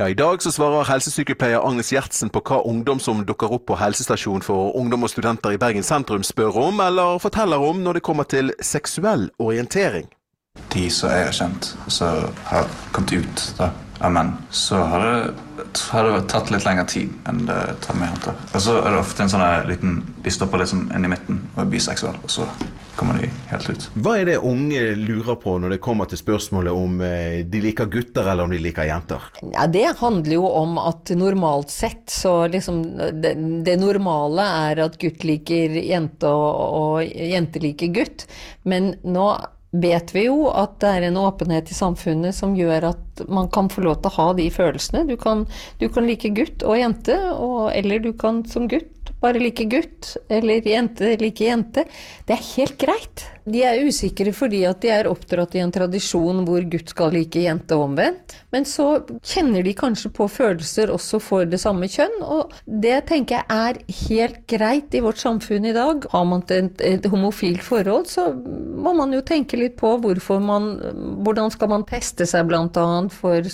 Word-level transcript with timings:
Ja, 0.00 0.08
I 0.08 0.14
dag 0.14 0.42
så 0.42 0.48
svarer 0.48 0.86
helsesykepleier 0.88 1.60
Agnes 1.60 1.90
Gjertsen 1.92 2.30
på 2.32 2.40
hva 2.48 2.62
ungdom 2.64 3.02
som 3.04 3.18
dukker 3.28 3.52
opp 3.52 3.66
på 3.68 3.76
helsestasjon 3.76 4.40
for 4.40 4.72
ungdom 4.80 5.04
og 5.04 5.10
studenter 5.12 5.52
i 5.52 5.58
Bergen 5.60 5.84
sentrum 5.84 6.22
spør 6.24 6.56
om, 6.56 6.80
eller 6.80 7.18
forteller 7.20 7.60
om 7.60 7.82
når 7.84 7.98
det 7.98 8.02
kommer 8.06 8.24
til 8.24 8.48
seksuell 8.64 9.26
orientering. 9.36 10.08
De 10.72 10.86
som 10.88 11.12
jeg 11.12 11.26
har 11.26 11.36
kjent, 11.36 11.68
som 11.92 12.32
har 12.48 12.72
kommet 12.96 13.12
ut 13.12 13.44
da, 13.58 13.68
av 14.00 14.16
menn, 14.16 14.32
så 14.48 14.80
har 14.88 15.04
det, 15.04 15.68
har 15.92 16.08
det 16.08 16.24
tatt 16.32 16.48
litt 16.48 16.64
lengre 16.64 16.88
tid 16.88 17.12
enn 17.28 17.44
det 17.52 17.60
tar 17.84 18.00
med 18.00 18.08
jenter. 18.08 18.40
Og 18.54 18.64
så 18.70 18.80
er 18.80 18.88
det 18.88 19.02
ofte 19.02 19.26
en 19.26 19.34
sånn 19.34 19.44
liten 19.68 19.98
De 20.24 20.32
stopper 20.32 20.64
sånn 20.64 20.88
inn 20.96 21.10
i 21.10 21.12
midten 21.12 21.44
og 21.58 21.66
er 21.66 21.72
biseksuelle, 21.76 22.24
og 22.24 22.38
så 22.38 22.48
kommer 23.00 23.20
de 23.22 23.28
helt 23.48 23.70
ut. 23.70 23.86
Hva 23.96 24.16
er 24.20 24.28
det 24.28 24.36
unge 24.44 24.80
lurer 25.00 25.38
på 25.40 25.54
når 25.62 25.74
det 25.74 25.80
kommer 25.84 26.08
til 26.10 26.20
spørsmålet 26.20 26.76
om 26.76 26.98
eh, 27.04 27.40
de 27.48 27.62
liker 27.64 27.88
gutter 27.92 28.28
eller 28.28 28.44
om 28.44 28.52
de 28.52 28.60
liker 28.60 28.88
jenter? 28.90 29.30
Ja, 29.54 29.64
Det 29.66 29.86
handler 30.02 30.36
jo 30.36 30.50
om 30.60 30.76
at 30.82 31.12
normalt 31.16 31.72
sett 31.72 32.10
så 32.12 32.34
liksom 32.50 32.82
Det, 33.22 33.32
det 33.64 33.78
normale 33.80 34.44
er 34.66 34.84
at 34.84 34.98
gutt 35.00 35.24
liker 35.24 35.80
jente 35.80 36.28
og, 36.28 36.60
og 36.82 37.08
jente 37.08 37.62
liker 37.62 37.94
gutt. 37.96 38.26
Men 38.68 38.92
nå 39.02 39.30
vet 39.70 40.10
vi 40.14 40.24
jo 40.26 40.48
at 40.50 40.80
det 40.82 40.92
er 40.96 41.08
en 41.08 41.18
åpenhet 41.20 41.70
i 41.70 41.76
samfunnet 41.76 42.34
som 42.34 42.56
gjør 42.58 42.90
at 42.90 43.22
man 43.30 43.48
kan 43.52 43.70
få 43.70 43.84
lov 43.86 44.00
til 44.00 44.10
å 44.10 44.16
ha 44.16 44.28
de 44.38 44.48
følelsene. 44.52 45.04
Du 45.06 45.16
kan, 45.20 45.44
du 45.78 45.86
kan 45.92 46.08
like 46.08 46.32
gutt 46.34 46.64
og 46.66 46.78
jente, 46.78 47.16
og, 47.36 47.70
eller 47.76 48.02
du 48.02 48.12
kan 48.18 48.42
som 48.50 48.66
gutt 48.70 48.90
bare 49.20 49.40
like 49.42 49.66
gutt, 49.70 50.16
eller 50.28 50.66
jente 50.66 51.16
like 51.20 51.44
jente. 51.44 51.84
Det 52.26 52.36
er 52.36 52.48
helt 52.56 52.78
greit. 52.80 53.26
De 53.50 53.62
er 53.66 53.82
usikre 53.86 54.32
fordi 54.36 54.62
at 54.68 54.80
de 54.84 54.92
er 54.94 55.08
oppdratt 55.10 55.56
i 55.56 55.62
en 55.64 55.72
tradisjon 55.74 56.44
hvor 56.46 56.64
gutt 56.70 56.92
skal 56.92 57.14
like 57.14 57.42
jente 57.42 57.76
omvendt. 57.76 58.36
Men 58.54 58.66
så 58.66 59.02
kjenner 59.26 59.64
de 59.66 59.74
kanskje 59.78 60.10
på 60.14 60.26
følelser 60.30 60.90
også 60.94 61.20
for 61.22 61.48
det 61.48 61.60
samme 61.62 61.88
kjønn, 61.90 62.16
og 62.22 62.54
det 62.66 62.96
tenker 63.10 63.40
jeg 63.40 63.46
er 63.50 63.80
helt 64.08 64.40
greit 64.50 64.94
i 64.94 65.02
vårt 65.04 65.20
samfunn 65.22 65.68
i 65.70 65.74
dag. 65.76 66.06
Har 66.12 66.26
man 66.26 66.44
et, 66.50 66.82
et 66.82 67.06
homofilt 67.10 67.62
forhold, 67.64 68.08
så 68.10 68.30
må 68.34 68.94
man 68.96 69.14
jo 69.14 69.22
tenke 69.26 69.58
litt 69.60 69.78
på 69.80 69.96
man 70.40 70.70
Hvordan 71.24 71.50
skal 71.52 71.70
man 71.70 71.84
teste 71.88 72.26
seg 72.28 72.48
bl.a. 72.48 72.86
For, 73.14 73.46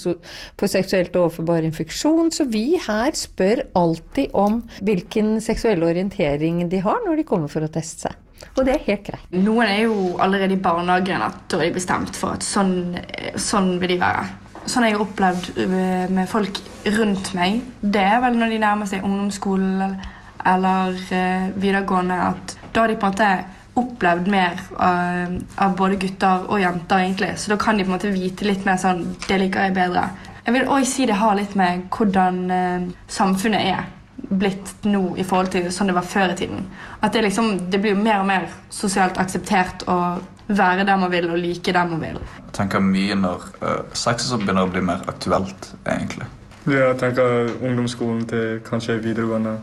for 0.59 0.71
seksuelt 0.71 1.17
overførbar 1.17 1.67
infeksjon? 1.67 2.31
Så 2.35 2.49
vi 2.51 2.79
her 2.81 3.17
spør 3.17 3.65
alltid 3.79 4.35
om 4.37 4.63
hvilken 4.85 5.37
seksuell 5.45 5.85
orientering 5.87 6.65
de 6.73 6.83
har 6.85 7.03
når 7.07 7.21
de 7.21 7.29
kommer 7.29 7.53
for 7.53 7.67
å 7.67 7.73
teste 7.73 8.09
seg. 8.09 8.26
Og 8.57 8.65
det 8.65 8.73
er 8.73 8.85
helt 8.87 9.05
greit. 9.05 9.25
Noen 9.37 9.69
er 9.69 9.83
jo 9.85 10.17
allerede 10.23 10.57
i 10.57 10.63
barnehagen 10.63 11.25
at 11.25 11.43
da 11.53 11.61
er 11.61 11.69
de 11.69 11.77
bestemt 11.77 12.17
for 12.17 12.37
at 12.37 12.45
sånn, 12.47 12.97
sånn 13.41 13.75
vil 13.83 13.95
de 13.95 13.99
være. 14.01 14.25
Sånn 14.67 14.87
jeg 14.89 14.99
opplevd 14.99 15.51
øh, 15.63 16.07
med 16.17 16.29
folk 16.31 16.61
rundt 16.97 17.35
meg, 17.37 17.61
det 17.81 18.03
er 18.03 18.23
vel 18.25 18.39
når 18.41 18.55
de 18.55 18.63
nærmer 18.63 18.89
seg 18.91 19.05
ungdomsskolen 19.07 19.99
eller 20.47 20.95
uh, 20.95 21.47
videregående, 21.59 22.17
at 22.23 22.53
da 22.71 22.85
har 22.85 22.93
de 22.93 22.99
på 23.01 23.09
en 23.09 23.15
måte 23.17 23.31
opplevd 23.77 24.29
mer 24.31 24.61
av, 24.79 25.33
av 25.65 25.75
både 25.75 25.99
gutter 26.05 26.45
og 26.47 26.61
jenter, 26.63 27.03
egentlig. 27.03 27.33
Så 27.43 27.51
da 27.51 27.57
kan 27.59 27.75
de 27.75 27.83
på 27.83 27.91
en 27.91 27.97
måte 27.97 28.13
vite 28.15 28.47
litt 28.47 28.63
mer 28.65 28.79
sånn 28.79 29.03
Det 29.27 29.41
liker 29.43 29.67
jeg 29.67 29.75
bedre. 29.75 30.05
Jeg 30.47 30.55
vil 30.55 30.71
òg 30.71 30.87
si 30.87 31.09
det 31.11 31.19
har 31.19 31.35
litt 31.35 31.57
med 31.59 31.89
hvordan 31.91 32.95
samfunnet 33.11 33.67
er 33.75 33.83
blitt 34.17 34.73
nå 34.89 35.03
i 35.21 35.25
forhold 35.25 35.53
til 35.53 35.69
sånn 35.73 35.91
det 35.91 35.97
var 35.97 36.07
før 36.09 36.33
i 36.33 36.39
tiden. 36.39 36.65
At 37.01 37.13
det, 37.15 37.23
liksom, 37.27 37.69
det 37.71 37.81
blir 37.83 37.99
mer 37.99 38.23
og 38.23 38.31
mer 38.31 38.49
sosialt 38.73 39.21
akseptert 39.23 39.85
å 39.91 39.99
være 40.47 40.87
der 40.87 40.97
man 40.97 41.11
vil 41.11 41.31
og 41.31 41.39
like 41.39 41.73
der 41.73 41.87
man 41.87 42.01
vil. 42.01 42.19
Jeg 42.47 42.55
tenker 42.57 42.83
mye 42.83 43.15
når 43.19 43.47
uh, 43.63 43.71
sex 43.95 44.29
begynner 44.33 44.67
å 44.67 44.73
bli 44.73 44.83
mer 44.85 45.03
aktuelt, 45.11 45.73
egentlig. 45.87 46.29
Ja, 46.67 46.91
jeg 46.91 46.99
tenker 46.99 47.51
ungdomsskolen 47.63 48.27
til 48.31 48.61
kanskje 48.67 48.99
videregående. 49.03 49.57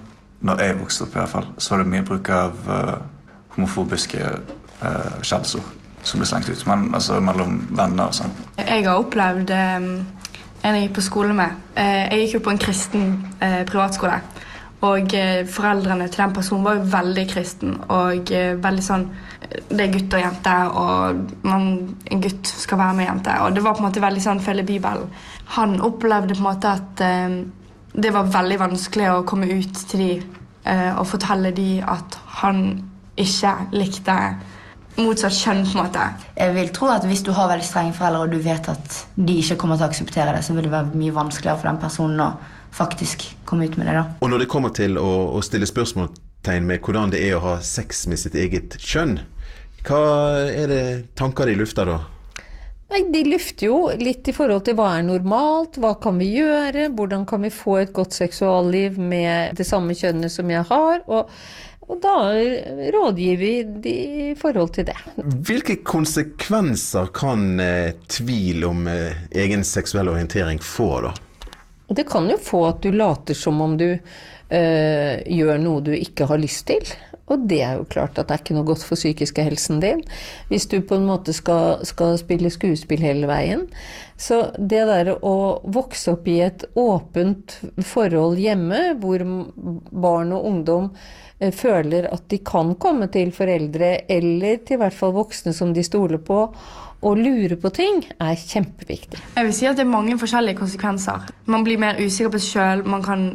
Når 0.44 0.60
jeg 0.60 0.80
vokste 0.80 1.06
opp, 1.06 1.16
i 1.16 1.20
hvert 1.20 1.32
fall, 1.32 1.48
så 1.58 1.74
var 1.74 1.84
det 1.84 1.92
mye 1.92 2.06
bruk 2.08 2.30
av 2.36 2.68
uh, 2.68 2.98
homofobiske 3.56 4.24
uh, 4.24 5.18
skjellsord 5.24 5.68
som 6.04 6.20
ble 6.20 6.28
slengt 6.28 6.50
ut. 6.52 6.66
Men 6.68 6.90
altså 6.96 7.20
mellom 7.24 7.62
venner 7.72 8.10
og 8.10 8.18
sånn. 8.18 8.34
Jeg 8.60 8.84
har 8.88 9.00
opplevd 9.00 9.54
um, 9.56 9.92
en 10.64 10.78
jeg 10.78 10.88
gikk 10.88 10.98
på 10.98 11.06
skole 11.08 11.36
med. 11.38 11.56
Uh, 11.78 12.10
jeg 12.12 12.26
gikk 12.26 12.38
jo 12.38 12.44
på 12.48 12.56
en 12.56 12.64
kristen 12.66 13.14
privatskole. 13.40 14.20
Og 14.84 15.14
eh, 15.16 15.46
foreldrene 15.48 16.10
til 16.12 16.24
den 16.26 16.34
personen 16.36 16.66
var 16.66 16.80
jo 16.80 16.88
veldig 16.92 17.24
kristen 17.32 17.78
og 17.88 18.32
eh, 18.36 18.56
veldig 18.60 18.84
sånn 18.84 19.06
Det 19.70 19.80
er 19.80 19.92
gutt 19.94 20.16
og 20.18 20.24
jente, 20.24 20.54
og 20.82 21.46
man, 21.46 21.66
en 22.12 22.22
gutt 22.24 22.48
skal 22.48 22.80
være 22.80 22.98
med 22.98 23.06
jente. 23.06 23.36
Og 23.44 23.56
det 23.56 23.64
var 23.64 23.76
på 23.76 23.84
en 23.84 23.88
måte 23.90 24.02
veldig 24.02 24.24
sånn 24.24 24.42
følge 24.42 24.66
Bibelen. 24.66 25.12
Han 25.58 25.76
opplevde 25.84 26.34
på 26.34 26.42
en 26.42 26.48
måte 26.48 26.72
at 26.74 27.04
eh, 27.06 27.36
det 27.94 28.14
var 28.16 28.32
veldig 28.34 28.58
vanskelig 28.64 29.12
å 29.12 29.26
komme 29.30 29.52
ut 29.52 29.84
til 29.92 30.02
de 30.02 30.10
eh, 30.18 30.92
og 30.96 31.06
fortelle 31.12 31.54
de 31.56 31.78
at 31.86 32.18
han 32.40 32.66
ikke 33.20 33.54
likte 33.76 34.18
motsatt 34.98 35.34
kjønn. 35.34 35.64
på 35.66 35.78
en 35.78 35.86
måte. 35.86 36.08
Jeg 36.38 36.54
vil 36.56 36.70
tro 36.70 36.88
at 36.94 37.06
Hvis 37.06 37.24
du 37.24 37.32
har 37.32 37.50
veldig 37.50 37.66
strenge 37.66 37.94
foreldre 37.94 38.22
og 38.22 38.32
du 38.32 38.38
vet 38.38 38.70
at 38.70 39.06
de 39.16 39.38
ikke 39.40 39.58
kommer 39.58 39.78
til 39.78 39.86
å 39.86 39.90
akseptere 39.90 40.36
det, 40.36 40.44
så 40.44 40.54
vil 40.54 40.64
det 40.64 40.72
være 40.72 40.94
mye 40.96 41.14
vanskeligere 41.14 41.58
for 41.58 41.70
den 41.70 41.82
personen 41.82 42.20
å 42.20 42.32
faktisk 42.74 43.36
komme 43.46 43.66
ut 43.66 43.78
med 43.78 43.88
det. 43.88 43.94
da. 43.94 44.06
Og 44.22 44.30
når 44.30 44.44
det 44.44 44.50
kommer 44.50 44.70
til 44.70 44.98
å, 44.98 45.12
å 45.38 45.42
stille 45.42 45.70
spørsmålstegn 45.70 46.66
med 46.66 46.82
hvordan 46.82 47.14
det 47.14 47.22
er 47.28 47.38
å 47.38 47.44
ha 47.44 47.60
sex 47.62 48.08
med 48.08 48.20
sitt 48.20 48.36
eget 48.36 48.78
kjønn, 48.80 49.20
hva 49.84 50.02
er 50.48 50.68
det 50.72 50.84
tanker 51.20 51.46
de 51.46 51.56
lufter 51.60 51.86
da? 51.86 52.00
Nei, 52.94 53.02
De 53.10 53.24
lufter 53.26 53.68
jo 53.72 53.78
litt 53.98 54.28
i 54.30 54.36
forhold 54.36 54.68
til 54.68 54.76
hva 54.78 54.92
er 55.00 55.06
normalt, 55.08 55.80
hva 55.82 55.96
kan 56.02 56.20
vi 56.22 56.30
gjøre, 56.36 56.92
hvordan 56.94 57.26
kan 57.26 57.42
vi 57.42 57.50
få 57.50 57.80
et 57.82 57.94
godt 57.96 58.14
seksualliv 58.14 59.00
med 59.02 59.58
det 59.58 59.66
samme 59.66 59.96
kjønnet 59.98 60.32
som 60.32 60.50
jeg 60.52 60.66
har. 60.70 61.02
og 61.08 61.32
og 61.88 62.00
da 62.02 62.16
rådgir 62.96 63.38
vi 63.38 63.52
de 63.64 63.94
i 64.32 64.36
forhold 64.40 64.74
til 64.78 64.88
det. 64.88 64.96
Hvilke 65.18 65.76
konsekvenser 65.84 67.10
kan 67.16 67.60
eh, 67.60 67.96
tvil 68.08 68.64
om 68.70 68.88
eh, 68.88 69.26
egen 69.44 69.66
seksuell 69.68 70.12
orientering 70.14 70.62
få, 70.64 70.90
da? 71.08 71.14
Det 71.94 72.08
kan 72.10 72.30
jo 72.32 72.38
få 72.42 72.64
at 72.70 72.82
du 72.82 72.94
later 72.96 73.38
som 73.38 73.60
om 73.62 73.76
du 73.78 73.90
eh, 73.92 75.20
gjør 75.28 75.60
noe 75.62 75.84
du 75.84 75.92
ikke 75.98 76.30
har 76.32 76.40
lyst 76.42 76.70
til. 76.72 76.96
Og 77.34 77.48
det 77.50 77.62
er 77.66 77.80
jo 77.80 77.88
klart 77.90 78.20
at 78.20 78.30
det 78.30 78.36
er 78.36 78.44
ikke 78.44 78.58
noe 78.58 78.68
godt 78.68 78.86
for 78.86 79.00
psykiske 79.00 79.46
helsen 79.46 79.82
din. 79.84 80.04
Hvis 80.52 80.68
du 80.70 80.78
på 80.86 81.00
en 81.00 81.08
måte 81.10 81.34
skal, 81.36 81.82
skal 81.88 82.18
spille 82.22 82.52
skuespill 82.54 83.02
hele 83.04 83.30
veien. 83.30 83.66
Så 84.20 84.54
det 84.58 84.84
der 84.90 85.16
å 85.16 85.36
vokse 85.74 86.14
opp 86.14 86.30
i 86.30 86.38
et 86.46 86.66
åpent 86.80 87.58
forhold 87.82 88.40
hjemme, 88.42 88.94
hvor 89.02 89.26
barn 89.90 90.34
og 90.36 90.48
ungdom 90.52 90.92
øh, 90.94 91.52
føler 91.52 92.08
at 92.14 92.28
de 92.32 92.40
kan 92.46 92.76
komme 92.80 93.10
til 93.14 93.34
foreldre, 93.36 93.96
eller 94.12 94.62
til 94.68 94.80
hvert 94.84 94.96
fall 94.96 95.16
voksne 95.18 95.56
som 95.58 95.74
de 95.74 95.84
stoler 95.84 96.22
på, 96.22 96.46
og 97.04 97.20
lure 97.20 97.58
på 97.60 97.72
ting 97.76 98.04
er 98.22 98.38
kjempeviktig. 98.40 99.20
Jeg 99.36 99.48
vil 99.50 99.56
si 99.56 99.68
at 99.68 99.76
Det 99.76 99.84
er 99.84 99.92
mange 99.92 100.16
forskjellige 100.20 100.62
konsekvenser. 100.62 101.26
Man 101.52 101.66
blir 101.66 101.82
mer 101.82 102.00
usikker 102.00 102.32
på 102.32 102.40
seg 102.40 102.54
sjøl. 102.54 102.86
Man 102.88 103.04
kan 103.04 103.26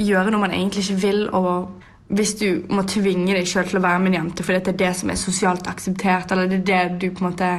gjøre 0.00 0.32
noe 0.32 0.46
man 0.46 0.54
egentlig 0.54 0.86
ikke 0.86 1.02
vil. 1.02 1.26
og 1.28 1.68
Hvis 2.12 2.34
du 2.40 2.64
må 2.68 2.84
tvinge 2.88 3.32
deg 3.32 3.48
sjøl 3.48 3.68
til 3.70 3.80
å 3.80 3.84
være 3.84 4.02
med 4.02 4.12
en 4.12 4.18
jente 4.18 4.44
fordi 4.44 4.60
det 4.66 4.74
er 4.74 4.80
det 4.82 4.90
som 4.98 5.12
er 5.12 5.20
sosialt 5.20 5.68
akseptert, 5.70 6.32
eller 6.34 6.50
det 6.50 6.60
er 6.60 6.66
det 6.68 7.00
du 7.00 7.08
på 7.10 7.24
en 7.24 7.30
måte 7.30 7.52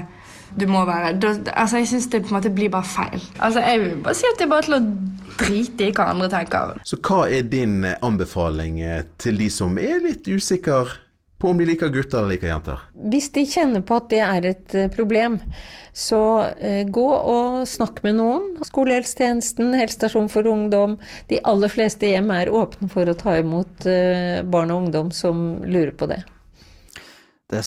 du 0.53 0.67
må 0.69 0.83
være 0.85 1.15
da, 1.17 1.31
altså 1.57 1.79
Jeg 1.81 1.87
syns 1.89 2.07
det 2.13 2.19
på 2.21 2.29
en 2.29 2.37
måte 2.37 2.51
blir 2.53 2.69
bare 2.69 2.85
feil. 2.85 3.23
Altså 3.39 3.63
Jeg 3.65 3.79
vil 3.81 3.95
bare 4.05 4.19
si 4.19 4.27
at 4.29 4.37
det 4.37 4.45
er 4.45 4.51
bare 4.51 4.67
til 4.67 4.75
å 4.77 4.81
drite 5.39 5.87
i 5.87 5.93
hva 5.95 6.11
andre 6.11 6.29
tenker. 6.29 6.75
Så 6.85 6.99
hva 7.01 7.23
er 7.25 7.47
din 7.49 7.79
anbefaling 8.05 8.77
til 9.21 9.39
de 9.41 9.49
som 9.49 9.79
er 9.81 10.03
litt 10.03 10.29
usikre 10.29 10.85
på 11.43 11.51
om 11.51 11.57
de 11.59 11.65
liker 11.67 11.91
gutter 11.91 12.21
eller 12.21 12.37
liker 12.37 12.47
jenter? 12.47 12.83
Hvis 13.11 13.27
de 13.35 13.43
kjenner 13.43 13.83
på 13.83 13.97
at 13.99 14.09
det 14.13 14.21
er 14.23 14.45
et 14.47 14.75
eh, 14.79 14.91
problem, 14.91 15.35
så 15.91 16.21
eh, 16.55 16.83
gå 16.87 17.07
og 17.11 17.65
snakk 17.67 17.99
med 18.05 18.15
noen. 18.21 18.45
Skolehelsetjenesten, 18.63 19.75
helsestasjon 19.75 20.31
for 20.31 20.47
ungdom. 20.47 20.95
De 21.27 21.41
aller 21.43 21.73
fleste 21.73 22.07
hjem 22.13 22.31
er 22.31 22.53
åpne 22.53 22.87
for 22.93 23.11
å 23.11 23.17
ta 23.19 23.35
imot 23.41 23.89
eh, 23.91 24.39
barn 24.47 24.71
og 24.71 24.85
ungdom 24.85 25.11
som 25.11 25.43
lurer 25.67 25.91
på 25.99 26.07
det. 26.13 26.23